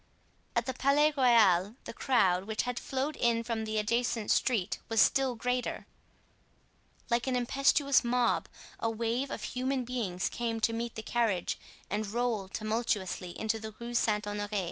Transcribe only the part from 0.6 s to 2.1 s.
the Palais Royal, the